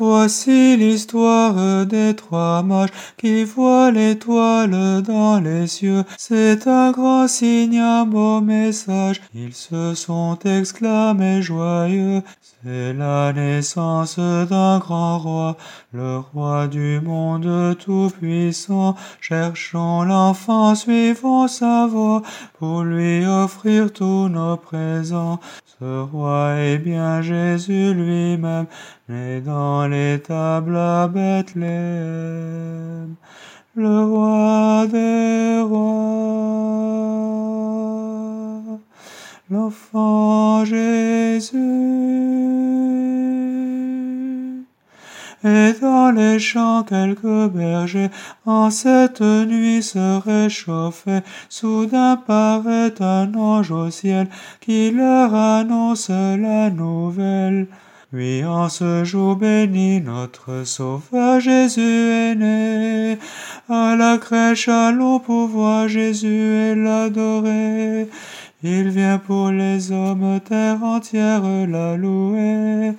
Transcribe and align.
Voici 0.00 0.78
l'histoire 0.78 1.84
des 1.84 2.16
trois 2.16 2.62
mages 2.62 2.88
qui 3.18 3.44
voient 3.44 3.90
l'étoile 3.90 5.02
dans 5.02 5.38
les 5.40 5.66
cieux. 5.66 6.04
C'est 6.16 6.66
un 6.66 6.90
grand 6.90 7.28
signe, 7.28 7.78
un 7.78 8.06
beau 8.06 8.40
message. 8.40 9.20
Ils 9.34 9.52
se 9.52 9.92
sont 9.94 10.38
exclamés 10.42 11.42
joyeux. 11.42 12.22
C'est 12.64 12.94
la 12.94 13.34
naissance 13.34 14.18
d'un 14.18 14.78
grand 14.78 15.18
roi, 15.18 15.56
le 15.92 16.18
roi 16.18 16.66
du 16.66 17.00
monde 17.00 17.76
tout-puissant. 17.78 18.96
Cherchons 19.20 20.02
l'enfant, 20.02 20.74
suivons 20.74 21.46
sa 21.46 21.86
voix 21.86 22.22
pour 22.58 22.84
lui 22.84 23.26
offrir 23.26 23.92
tous 23.92 24.28
nos 24.28 24.56
présents. 24.56 25.40
Ce 25.78 26.00
roi 26.02 26.56
est 26.56 26.76
bien 26.76 27.22
Jésus 27.22 27.94
lui-même, 27.94 28.66
né 29.08 29.40
dans 29.40 29.86
l'étable 29.90 30.76
à 30.76 31.08
Bethléem. 31.08 31.60
Le 33.76 34.04
roi 34.04 34.86
des 34.90 35.60
rois, 35.62 35.80
l'enfant 39.50 40.64
Jésus. 40.64 41.56
Et 45.42 45.72
dans 45.80 46.10
les 46.10 46.38
champs 46.38 46.82
quelques 46.82 47.48
bergers 47.48 48.10
en 48.44 48.70
cette 48.70 49.22
nuit 49.22 49.82
se 49.82 50.20
réchauffaient. 50.20 51.22
Soudain 51.48 52.16
paraît 52.16 53.00
un 53.00 53.32
ange 53.34 53.70
au 53.70 53.90
ciel 53.90 54.28
qui 54.60 54.90
leur 54.90 55.34
annonce 55.34 56.10
la 56.10 56.68
nouvelle. 56.70 57.68
Oui, 58.12 58.44
en 58.44 58.68
ce 58.68 59.04
jour 59.04 59.36
béni, 59.36 60.00
notre 60.00 60.64
Sauveur 60.64 61.38
Jésus 61.38 61.80
est 61.80 62.34
né. 62.34 63.18
À 63.68 63.94
la 63.94 64.18
crèche, 64.18 64.66
allons 64.66 65.20
pour 65.20 65.46
voir 65.46 65.86
Jésus 65.86 66.26
et 66.26 66.74
l'adorer. 66.74 68.08
Il 68.64 68.88
vient 68.88 69.18
pour 69.18 69.52
les 69.52 69.92
hommes, 69.92 70.40
terre 70.40 70.82
entière 70.82 71.44
la 71.68 71.96
louer. 71.96 72.94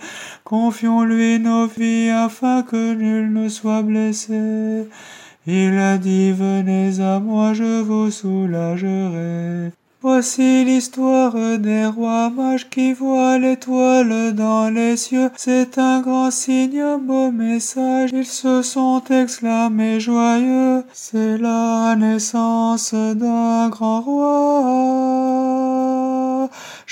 Confions-lui 0.45 1.40
nos 1.40 1.68
vies 1.68 2.09
afin 2.09 2.64
que 2.64 2.94
nul 2.94 3.34
ne 3.34 3.50
soit 3.50 3.81
blessé. 3.81 4.88
Il 5.46 5.78
a 5.78 5.98
dit, 5.98 6.31
venez 6.31 7.02
à 7.02 7.20
moi, 7.20 7.52
je 7.53 7.81
vous 7.81 8.09
soulagerai. 8.12 9.73
Voici 10.04 10.66
l'histoire 10.66 11.36
des 11.60 11.86
rois 11.86 12.32
mages 12.32 12.68
qui 12.72 12.92
voient 12.92 13.38
l'étoile 13.38 14.34
dans 14.34 14.68
les 14.68 14.98
cieux. 14.98 15.30
C'est 15.36 15.78
un 15.78 16.02
grand 16.02 16.32
signe, 16.32 16.82
un 16.82 16.98
beau 16.98 17.30
message. 17.30 18.10
Ils 18.12 18.26
se 18.26 18.64
sont 18.64 19.04
exclamés 19.12 20.00
joyeux. 20.00 20.84
C'est 20.92 21.38
la 21.38 21.96
naissance 21.96 22.96
d'un 22.96 23.70
grand 23.70 24.02
roi. 24.02 25.61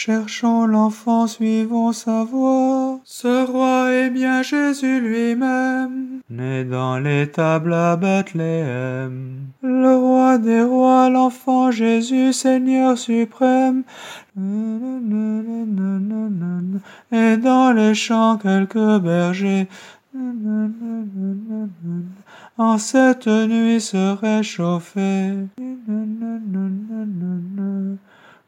Cherchons 0.01 0.65
l'enfant, 0.65 1.27
suivons 1.27 1.91
sa 1.91 2.23
voix. 2.23 3.01
Ce 3.03 3.45
roi 3.45 3.91
est 3.91 4.09
bien 4.09 4.41
Jésus 4.43 5.01
lui-même, 5.01 6.21
né 6.29 6.63
dans 6.63 6.97
l'étable 6.99 7.73
à 7.73 7.97
Bethléem. 7.97 9.47
Le 9.61 9.93
roi 9.97 10.37
des 10.37 10.61
rois, 10.61 11.09
l'enfant 11.09 11.69
Jésus, 11.69 12.31
Seigneur 12.31 12.97
suprême. 12.97 13.83
Et 17.11 17.35
dans 17.35 17.73
les 17.73 17.93
champs 17.93 18.37
quelques 18.37 18.99
bergers. 18.99 19.67
En 22.57 22.77
cette 22.77 23.27
nuit 23.27 23.81
se 23.81 24.15
réchauffaient. 24.15 25.35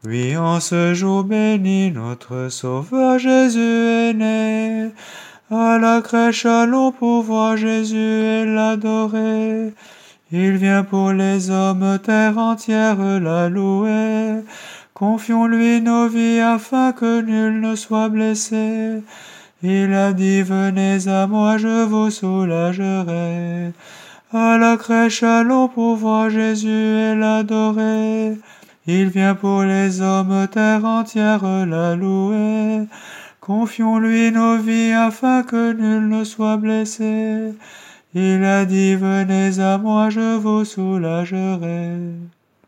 Oui, 0.03 0.35
en 0.35 0.59
ce 0.59 0.95
jour 0.95 1.23
béni, 1.23 1.91
notre 1.91 2.49
Sauveur 2.49 3.19
Jésus 3.19 3.59
est 3.59 4.13
né. 4.13 4.89
À 5.51 5.77
la 5.77 6.01
crèche, 6.01 6.47
allons 6.47 6.91
pour 6.91 7.21
voir 7.21 7.55
Jésus 7.55 7.97
et 7.97 8.45
l'adorer. 8.45 9.73
Il 10.31 10.57
vient 10.57 10.83
pour 10.83 11.11
les 11.11 11.51
hommes, 11.51 11.99
terre 12.03 12.39
entière 12.39 12.97
la 13.19 13.47
louer. 13.47 14.41
Confions-lui 14.95 15.81
nos 15.81 16.07
vies 16.07 16.39
afin 16.39 16.93
que 16.93 17.21
nul 17.21 17.61
ne 17.61 17.75
soit 17.75 18.09
blessé. 18.09 19.03
Il 19.61 19.93
a 19.93 20.13
dit, 20.13 20.41
venez 20.41 21.07
à 21.07 21.27
moi, 21.27 21.59
je 21.59 21.83
vous 21.83 22.09
soulagerai. 22.09 23.71
À 24.33 24.57
la 24.57 24.77
crèche, 24.77 25.21
allons 25.21 25.67
pour 25.67 25.95
voir 25.95 26.31
Jésus 26.31 26.69
et 26.69 27.13
l'adorer. 27.13 28.37
Il 28.87 29.09
vient 29.09 29.35
pour 29.35 29.61
les 29.63 30.01
hommes, 30.01 30.47
terre 30.47 30.85
entière 30.85 31.43
la 31.67 31.95
louer. 31.95 32.87
Confions-lui 33.39 34.31
nos 34.31 34.57
vies 34.57 34.91
afin 34.91 35.43
que 35.43 35.73
nul 35.73 36.09
ne 36.09 36.23
soit 36.23 36.57
blessé. 36.57 37.53
Il 38.13 38.43
a 38.43 38.65
dit, 38.65 38.95
venez 38.95 39.59
à 39.59 39.77
moi, 39.77 40.09
je 40.09 40.37
vous 40.37 40.65
soulagerai. 40.65 42.15